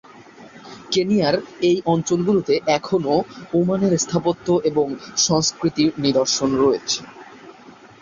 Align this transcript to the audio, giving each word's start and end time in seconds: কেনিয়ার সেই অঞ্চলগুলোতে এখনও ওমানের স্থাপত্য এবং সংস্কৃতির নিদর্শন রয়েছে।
কেনিয়ার 0.91 1.35
সেই 1.55 1.77
অঞ্চলগুলোতে 1.85 2.53
এখনও 2.77 3.15
ওমানের 3.53 3.93
স্থাপত্য 3.97 4.47
এবং 4.69 4.87
সংস্কৃতির 5.25 5.89
নিদর্শন 6.03 6.49
রয়েছে। 6.61 6.99